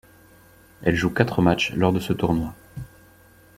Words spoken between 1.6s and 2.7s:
lors de ce tournoi.